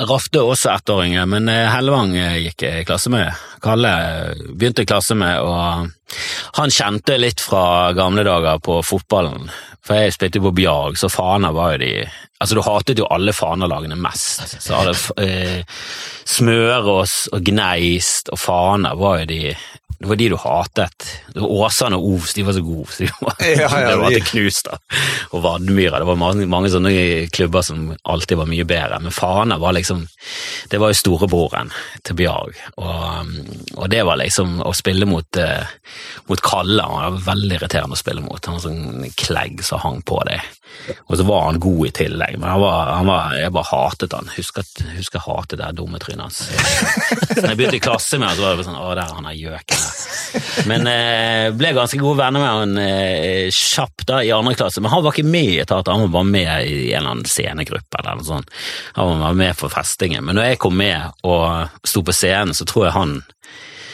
[0.00, 3.28] Rafte er også ettåringer, men eh, Hellevang eh, gikk i klasse med.
[3.62, 9.50] Kalle eh, begynte i klasse med, og han kjente litt fra gamle dager på fotballen.
[9.82, 11.94] For jeg spilte jo på Bjarg, så Fana var jo de
[12.42, 14.40] Altså, du hatet jo alle Fana-lagene mest.
[14.64, 15.60] Så hadde eh,
[16.26, 19.52] Smørås og Gneist og Fana var jo de
[20.02, 21.04] det var de du hatet.
[21.30, 22.88] Det var Åsane og Ovs, de var så gode.
[22.90, 24.78] Så de var, Ja, ja, det var til knust, da.
[25.30, 26.00] Og Vadmyra.
[26.02, 26.90] Det var mange, mange sånne
[27.30, 28.98] klubber som alltid var mye bedre.
[29.04, 30.02] Men Fana var liksom
[30.70, 31.70] Det var jo storebroren
[32.02, 32.58] til Bjarg.
[32.82, 33.30] Og,
[33.76, 35.70] og det var liksom å spille mot, uh,
[36.26, 36.82] mot Kalle.
[36.82, 38.42] Han var veldig irriterende å spille mot.
[38.42, 40.42] Han var sånn klegg som hang på deg.
[41.06, 44.14] Og så var han god i tillegg, men han var, han var, jeg bare hatet
[44.16, 44.30] han.
[44.36, 46.42] Husker, husker jeg hatet det dumme trynet hans.
[46.48, 49.18] Så når jeg begynte i klasse med han, så var det sånn Å, der er
[49.18, 49.84] han er gjøken.
[49.92, 50.66] Der».
[50.70, 54.82] Men eh, ble ganske gode venner med han eh, kjapt da i andre klasse.
[54.82, 58.00] Men han var ikke med i etaten, han var med i en eller annen scenegruppe
[58.00, 58.52] eller noe sånt.
[58.98, 60.24] Han var med for festingen.
[60.26, 63.18] Men når jeg kom med og sto på scenen, så tror jeg han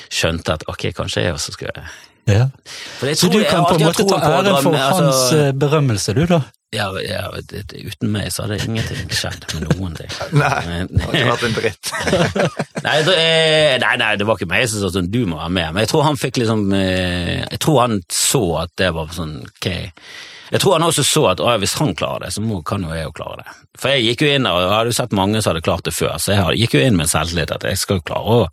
[0.08, 1.88] skjønte at ok, kanskje jeg også skulle
[2.28, 2.46] Ja.
[3.14, 6.14] Så du jeg kan på en måte ta æren for med, altså- hans eh, berømmelse,
[6.14, 6.42] du da?
[6.72, 10.10] ja, ja, uten meg så hadde ingenting skjedd med noen ting.
[10.36, 11.92] Nei, det har ikke vært en dritt.
[12.84, 15.54] Nei, det, eh, nei, nei, det var ikke meg som sa sånn, du må være
[15.56, 19.08] med, men jeg tror han fikk liksom eh, Jeg tror han så at det var
[19.16, 19.70] sånn, ok
[20.52, 22.92] Jeg tror han også så at å, hvis han klarer det, så må, kan jo
[22.94, 23.54] jeg jo klare det.
[23.78, 25.94] For jeg gikk jo inn og jeg hadde jo sett mange som hadde klart det
[25.94, 28.46] før, så jeg gikk jo inn med selvtillit at jeg skal jo klare å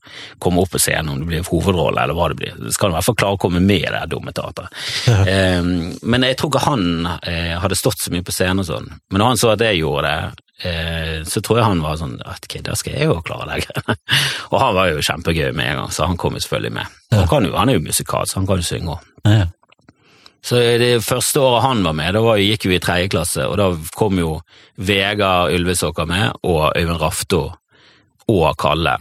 [0.43, 2.55] komme opp på scenen om det blir hovedrolle eller hva det blir.
[2.67, 4.86] Jeg skal i hvert fall klare å komme med i det dumme teateret.
[5.60, 6.88] um, men jeg tror ikke han
[7.25, 8.89] eh, hadde stått så mye på scenen og sånn.
[9.10, 12.15] Men når han så at jeg gjorde det, eh, så tror jeg han var sånn
[12.25, 13.97] at ok, da skal jeg jo klare det greiene.
[14.51, 17.01] og han var jo kjempegøy med en gang, så han kom jo selvfølgelig med.
[17.15, 19.12] Han, kan jo, han er jo musikalsk, han kan jo synge òg.
[19.25, 19.45] Ja.
[20.45, 23.58] Så det første året han var med, da var, gikk vi i tredje klasse, og
[23.58, 24.36] da kom jo
[24.77, 27.41] Vegard Ylvesåker med, og Øyvind Rafto
[28.29, 28.99] og Kalle.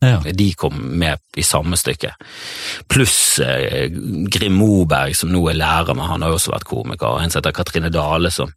[0.00, 0.20] Ja.
[0.32, 2.12] De kom med i samme stykke.
[2.86, 3.88] Pluss eh,
[4.30, 7.32] Grim Moberg, som nå er lærer men han har jo også vært komiker, og en
[7.32, 8.52] som heter Katrine Dale, som,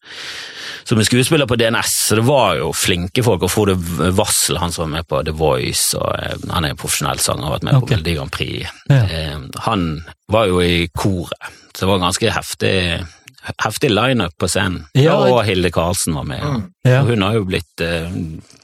[0.86, 1.96] som er skuespiller på DNS.
[2.12, 3.78] Så det var jo flinke folk, og Frode
[4.18, 7.48] Wassel, han som var med på The Voice, og eh, han er en profesjonell sanger,
[7.48, 7.88] har vært med okay.
[7.88, 8.78] på Melodi Grand Prix.
[8.92, 9.02] Ja.
[9.02, 9.88] Eh, han
[10.32, 12.76] var jo i koret, så det var ganske heftig
[13.64, 14.86] heftig lineup på scenen.
[14.94, 16.44] Ja, og Hilde Karlsen var med.
[16.44, 17.02] og- Ja.
[17.06, 18.10] Hun har jo blitt eh,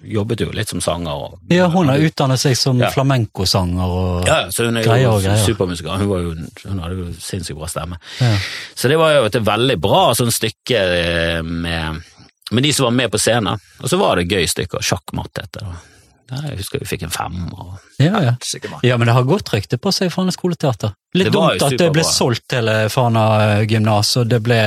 [0.04, 1.12] jobbet jo litt som sanger.
[1.14, 2.90] Og, ja, hun har utdannet seg som Ja.
[2.90, 5.46] flamencosanger og ja, ja, så hun er Greier jo og greier.
[5.46, 5.98] supermusiker.
[5.98, 6.36] Hun, var jo,
[6.70, 7.98] hun hadde jo sinnssykt bra stemme.
[8.20, 8.38] Ja.
[8.76, 12.02] Så det var jo et veldig bra sånn stykke eh, med,
[12.52, 13.60] med de som var med på scenen.
[13.82, 14.80] Og så var det gøy stykker.
[14.82, 15.76] Sjakkmatt heter det.
[16.28, 17.40] Jeg husker vi fikk en fem.
[17.56, 17.78] Og...
[18.04, 18.36] Ja, ja.
[18.84, 20.94] Ja, men det har godt rykte på seg Fana skoleteater.
[21.18, 24.60] Litt dumt at det ble solgt til eh, Fana gymnas, og det ble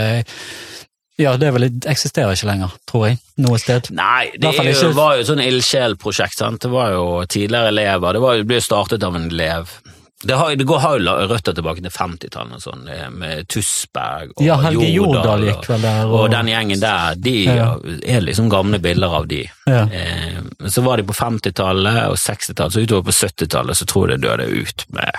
[1.21, 3.91] Ja, det vel, eksisterer ikke lenger, tror jeg, noe sted.
[3.93, 6.41] Nei, det jo, var jo et sånn ildsjelprosjekt.
[6.41, 6.65] sant?
[6.65, 8.17] Det var jo tidligere elever.
[8.17, 9.75] Det, var, det ble jo startet av en elev.
[10.23, 14.43] Det, har, det går, har jo røtter tilbake til 50-tallet, sånn, eh, med Tusberg og
[14.45, 16.11] Ja, Helge Jordal og- gikk vel der.
[16.13, 17.71] Og den gjengen der, de Ja.
[18.05, 19.47] er liksom gamle bilder av de.
[19.67, 19.87] Ja.
[19.89, 24.21] Eh, så var de på 50-tallet og 60-tallet, så utover på 70-tallet så tror jeg
[24.21, 25.11] det døde ut med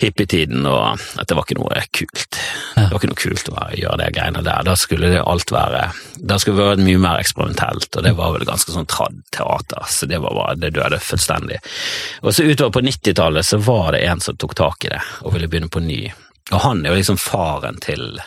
[0.00, 2.38] hippietiden, og at det var ikke noe kult.
[2.74, 4.62] Det var ikke noe kult å gjøre det greiene der.
[4.66, 8.32] Da skulle det alt være Da skulle det vært mye mer eksperimentelt, og det var
[8.34, 11.56] vel ganske sånn tradd teater, så det var bare, det døde fullstendig.
[12.22, 15.34] Og så utover på 90-tallet så var det en som tok tak i det, og
[15.34, 16.00] ville begynne på ny.
[16.50, 18.18] Og han er jo liksom faren til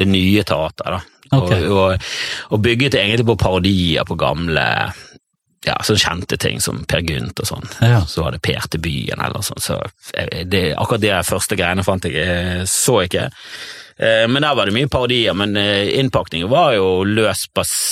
[0.00, 1.38] det nye teateret, da.
[1.38, 1.62] Okay.
[1.70, 2.08] Og, og,
[2.50, 4.64] og bygget egentlig på parodier på gamle
[5.66, 7.68] ja, sånn kjente ting som Per Gynt og sånn.
[7.84, 8.00] Ja.
[8.08, 9.60] Så var det Per til byen eller sånn.
[9.62, 9.76] Så
[10.16, 13.26] eh, det, akkurat de første greiene fant jeg eh, så ikke.
[14.00, 17.44] Eh, Men der var det mye parodier, men innpakningen var jo løs.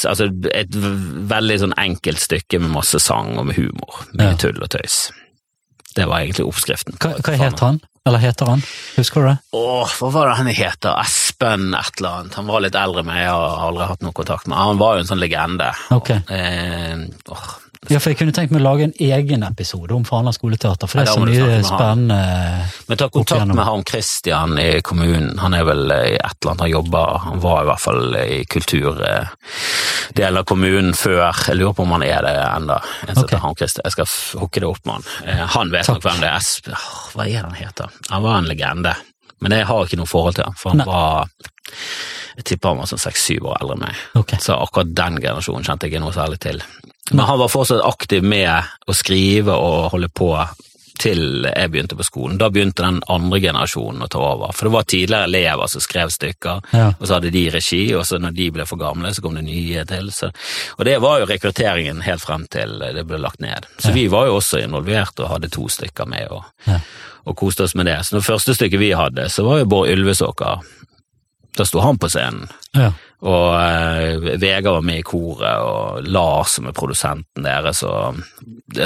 [0.08, 4.00] Altså et veldig sånn enkelt stykke med masse sang og med humor.
[4.16, 4.38] Mye Ja.
[4.40, 5.12] tull og tøys.
[5.96, 6.98] Det var egentlig oppskriften.
[7.00, 7.80] Hva, hva het han?
[8.08, 8.62] Eller heter han?
[8.96, 9.36] Husker du det?
[9.52, 10.94] Åh, hva var det han heter?
[11.02, 12.34] Espen et eller annet.
[12.40, 14.96] Han var litt eldre enn meg, jeg har aldri hatt noe kontakt med Han var
[14.96, 15.72] jo en sånn legende.
[15.92, 16.14] Ok.
[16.16, 17.02] Eh,
[17.34, 17.48] åh,
[17.88, 20.98] Ja, for jeg kunne tenkt meg å lage en egen episode om Fana skoleteater, for
[20.98, 22.16] det er så mye spennende
[22.88, 25.36] Men ta kontakt med han Christian i kommunen.
[25.38, 28.40] Han er vel i et eller annet, han jobber Han var i hvert fall i
[30.08, 31.32] kulturdelen av kommunen før.
[31.48, 32.80] Jeg lurer på om han er det enda.
[33.08, 33.30] En som Ok.
[33.30, 33.82] heter han Christian.
[33.84, 35.04] Jeg skal hooke det opp med han.
[35.28, 35.94] Eh, Han vet Takk.
[35.94, 36.74] nok hvem det er.
[37.14, 37.88] Hva er det han heter?
[38.10, 38.96] Han var en legende.
[39.40, 40.86] Men jeg har ikke noe forhold til han, for han Nei.
[40.86, 41.28] var
[42.38, 43.94] Jeg tipper han var sånn seks-syv år eldre enn meg.
[44.14, 44.38] Okay.
[44.38, 46.62] Så akkurat den generasjonen kjente jeg ikke noe særlig til.
[47.10, 50.48] Men han var fortsatt aktiv med å skrive og holde på
[50.98, 52.38] til jeg begynte på skolen.
[52.40, 54.52] Da begynte den andre generasjonen å ta over.
[54.56, 56.88] For det var tidligere elever som skrev stykker, Ja.
[56.98, 59.44] og så hadde de regi, og så når de ble for gamle, så kom det
[59.44, 60.10] nye til.
[60.12, 60.30] Så,
[60.78, 63.66] og det var jo rekrutteringen helt frem til det ble lagt ned.
[63.78, 66.80] Så vi var jo også involvert og hadde to stykker med og, Ja.
[67.26, 67.98] og koste oss med det.
[68.06, 70.60] Så det første stykket vi hadde, så var jo Bård Ylvesåker.
[71.56, 72.48] Da sto han på scenen.
[72.74, 72.92] Ja.
[73.26, 78.20] Og eh, Vegard var med i koret, og Lars som er produsenten deres, og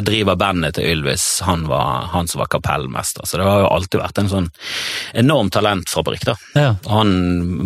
[0.06, 3.26] driver bandet til Ylvis, han var han som var kapellmester.
[3.28, 4.48] Så det har jo alltid vært en sånn
[5.24, 6.36] enorm talentfabrikk, da.
[6.56, 6.72] Ja.
[6.88, 7.12] Han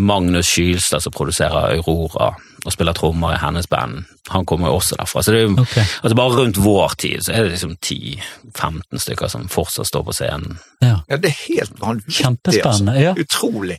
[0.09, 2.35] Magnus Skylstad som produserer Aurora
[2.67, 5.23] og spiller trommer i hennes band, han kommer jo også derfra.
[5.23, 5.85] Så det er jo, okay.
[6.03, 10.17] altså bare rundt vår tid så er det liksom 10-15 stykker som fortsatt står på
[10.17, 10.59] scenen.
[10.83, 10.97] ja.
[11.09, 12.17] Ja, det er helt vanvittig.
[12.19, 13.05] Kjempespennende, altså.
[13.05, 13.15] ja.
[13.17, 13.79] Utrolig.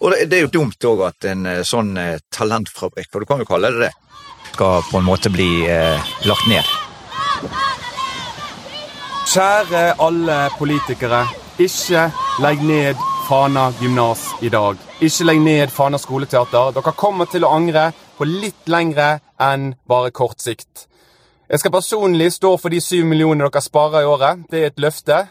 [0.00, 3.30] Og det, det er jo dumt òg at en eh, sånn eh, talentfabrikk, for du
[3.30, 3.94] kan jo kalle det det,
[4.52, 6.76] skal på en måte bli eh, lagt ned.
[9.28, 11.26] Kjære alle politikere.
[11.60, 12.06] Ikke
[12.40, 14.78] legg ned Fana gymnas i dag.
[15.04, 16.72] Ikke legg ned Fana skoleteater.
[16.78, 20.88] Dere kommer til å angre på litt lengre enn bare kort sikt.
[21.48, 24.42] Jeg skal personlig stå for de syv millionene dere sparer i året.
[24.50, 25.22] Det er et løfte,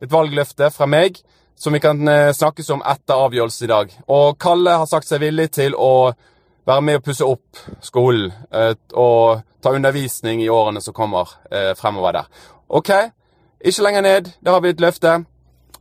[0.00, 1.18] et valgløfte fra meg,
[1.58, 3.92] som vi kan eh, snakkes om etter avgjørelse i dag.
[4.08, 6.14] Og Kalle har sagt seg villig til å
[6.68, 11.74] være med og pusse opp skolen eh, og ta undervisning i årene som kommer eh,
[11.76, 12.30] fremover der.
[12.68, 12.94] Ok,
[13.60, 14.30] ikke lenger ned.
[14.40, 15.18] Da har vi et løfte.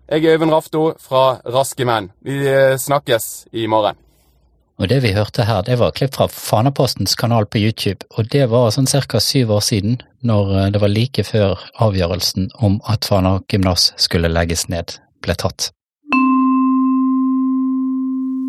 [0.08, 2.12] Jeg er Øyvind Rafto fra Raske menn.
[2.24, 2.41] Vi
[2.80, 4.00] snakkes i morgen.
[4.78, 8.44] Og det vi hørte her, det var klipp fra Fanapostens kanal på YouTube, og det
[8.52, 9.20] var sånn ca.
[9.20, 14.30] syv år siden, når eh, det var like før avgjørelsen om at Fana gymnas skulle
[14.30, 15.72] legges ned, ble tatt.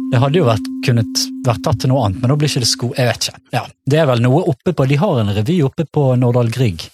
[0.09, 2.69] Det hadde jo vært, kunnet vært tatt til noe annet, men nå blir ikke det
[2.69, 2.91] sko...
[2.97, 3.41] Jeg vet ikke.
[3.57, 6.85] Ja, Det er vel noe oppe på De har en revy oppe på Nordahl Grieg,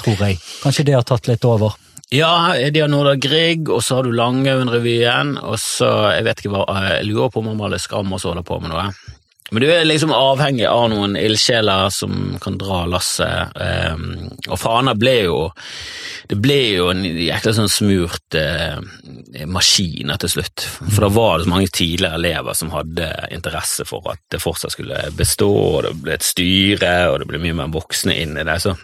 [0.00, 0.40] tror jeg.
[0.64, 1.76] Kanskje det har tatt litt over.
[2.10, 6.54] Ja, de har Norda Grieg, og så har du Langhaugen-revyen, og så Jeg vet ikke
[6.54, 8.88] hva Jeg lurer på om Amalie Skram også holder på med noe.
[9.50, 13.54] Men du er liksom avhengig av noen ildsjeler som kan dra lasset.
[13.56, 15.38] Um, og Fana ble jo
[16.28, 18.76] Det ble jo en jækla sånn smurt uh,
[19.48, 20.66] maskin til slutt.
[20.82, 24.76] For da var det så mange tidligere elever som hadde interesse for at det fortsatt
[24.76, 28.44] skulle bestå, og det ble et styre, og det ble mye mer voksne inn i
[28.48, 28.60] det.
[28.64, 28.76] så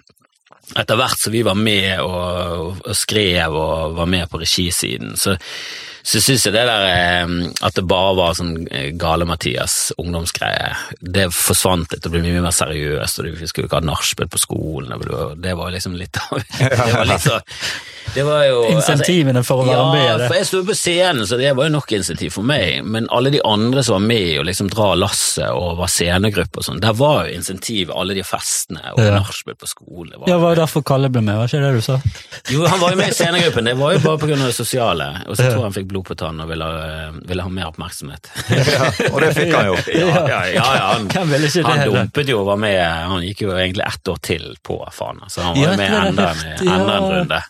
[0.77, 5.37] etter hvert som vi var med og, og skrev og var med på regisiden, så,
[6.05, 11.29] så syns jeg det der eh, at det bare var sånn eh, Gale-Mathias ungdomsgreie, det
[11.37, 14.93] forsvant litt og ble mye mer seriøst, og vi skulle ikke ha nachspiel på skolen,
[14.95, 17.41] det var- det var liksom litt av Det var litt så
[18.15, 20.29] det var jo Insentivene for å være ja, med i det.
[20.29, 23.33] for jeg sto på scenen, så det var jo nok insentiv for meg, men alle
[23.35, 26.97] de andre som var med og liksom dra lasset og var scenegruppe og sånn, der
[26.99, 29.17] var jo insentiv alle de festene og Ja.
[29.19, 30.13] nachspiel på skolen.
[30.15, 31.99] Det var, Ja, var det derfor Kalle ble med, var ikke det du sa?
[32.53, 35.37] jo, han var jo med i scenegruppen, det var jo bare av det sosiale, og
[35.37, 36.69] så tror jeg han fikk blod på tann og ville,
[37.25, 38.31] ville ha mer oppmerksomhet.
[38.51, 39.77] Ja, og det fikk han jo.
[39.95, 41.09] Ja, ja, ja, ja han,
[41.71, 45.29] han dumpet jo og var med, han gikk jo egentlig ett år til på Fana,
[45.29, 47.13] så han var jo med enda, med enda en ja.
[47.15, 47.43] runde.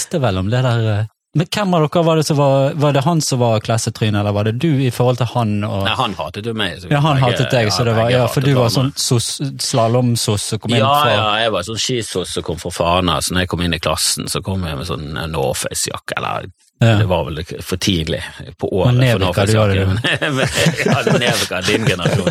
[0.00, 1.08] Leste vel om det der eh.
[1.38, 4.32] Men hvem av dere var det som var Var det han som var klassetrynet, eller
[4.34, 6.80] var det du i forhold til han og Nei, han hatet jo meg.
[6.82, 10.42] så Ja, han hatet deg, så det var Ja, for du var sånn sos- slalåmsos
[10.50, 13.36] som kom inn Ja, fra ja, jeg var sånn skisos som kom fra Fana, så
[13.36, 16.50] når jeg kom inn i klassen, så kom jeg med sånn Norface-jakke, eller
[16.80, 16.94] Ja.
[16.96, 18.22] Det var vel for tidlig
[18.56, 18.94] på året.
[18.96, 20.86] Men Nevika, du hadde Norface-jakken.
[20.86, 22.30] ja, Nevika, din generasjon.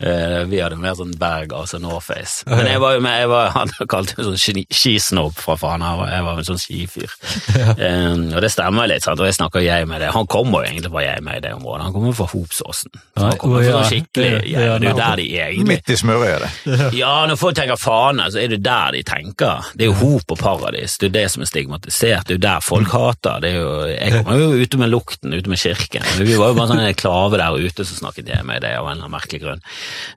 [0.00, 2.44] Eh, vi hadde mer sånn Berg, altså Norface.
[2.48, 5.84] Men jeg var jo med, jeg var, han kalte meg sånn ski- skisnobb fra faen,
[5.86, 7.14] jeg var, jeg var en sånn skifyr.
[7.56, 9.20] Eh, og det stemmer litt, sant?
[9.20, 10.10] og jeg snakker jeg med det.
[10.14, 13.00] Han kommer jo egentlig fra jeg med i det området, han kommer fra Hopsåsen.
[13.20, 15.96] Han kommer fra skikkelig, Ja, ja, ja, det er jo der de egentlig Midt i
[16.00, 16.90] smørøyet, det.
[17.00, 19.72] ja, når folk tenker Fana, så er det der de tenker.
[19.74, 22.40] Det er jo hop og paradis, det er jo det som er stigmatisert, det er
[22.40, 23.40] jo der folk hater.
[23.44, 26.02] Det er jo, jeg kommer jo ute med lukten, ute med kirken.
[26.18, 28.86] Vi var jo bare sånn en klave der ute som snakket jeg med det av
[28.88, 29.62] en eller annen merkelig grunn.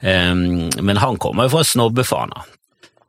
[0.01, 2.43] Ehm, men han kommer jo fra snobbefana.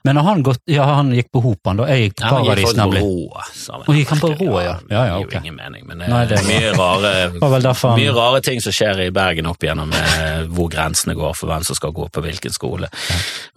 [0.04, 1.86] Men har han gått Ja, han gikk på Hopan, da.
[1.88, 3.00] Jeg gikk på Paradis, nemlig.
[3.00, 3.94] rå.
[3.96, 4.74] gikk han på rå, ja?
[4.90, 7.12] Ja, ja, Det gir jo ingen mening, men det Nei, er det er mye, rare,
[7.80, 11.48] han- mye rare ting som skjer i Bergen opp igjennom eh, hvor grensene går for
[11.48, 12.90] hvem som skal gå på hvilken skole.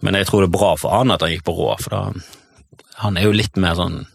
[0.00, 2.02] Men jeg tror det er bra for han at han gikk på rå, for da
[3.04, 4.06] han er jo litt mer sånn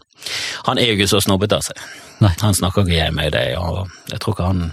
[0.69, 1.83] Han er jo ikke så snobbete av seg.
[2.23, 2.31] Nei.
[2.41, 4.71] Han snakker ikke jeg med det, og jeg tror ikke han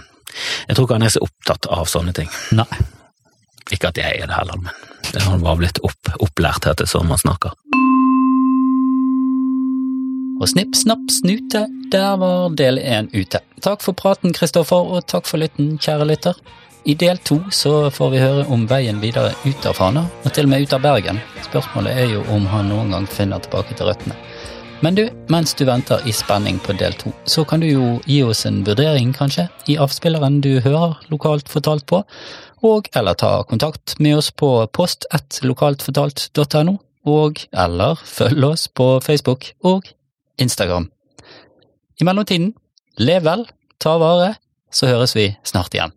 [0.67, 2.29] jeg tror ikke han er så opptatt av sånne ting.
[2.55, 2.67] Nei.
[3.71, 4.71] Ikke at jeg er det heller, men
[5.11, 7.55] det har han bare blitt opp, opplært til at det er sånn man snakker.
[10.41, 13.43] Og snipp, snapp, snute, der var del én ute.
[13.61, 16.39] Takk for praten, Kristoffer, og takk for lytten, kjære lytter.
[16.89, 20.47] I del to så får vi høre om veien videre ut av Fana, og til
[20.47, 21.21] og med ut av Bergen.
[21.45, 24.17] Spørsmålet er jo om han noen gang finner tilbake til røttene.
[24.81, 28.23] Men du, mens du venter i spenning på del to, så kan du jo gi
[28.25, 31.99] oss en vurdering, kanskje, i avspilleren du hører lokalt fortalt på,
[32.65, 38.89] og eller ta kontakt med oss på post 1 lokaltfortalt.no, og eller følg oss på
[39.05, 39.85] Facebook og
[40.41, 40.89] Instagram.
[42.01, 42.55] I mellomtiden,
[42.97, 43.45] lev vel,
[43.77, 44.33] ta vare,
[44.73, 45.93] så høres vi snart igjen.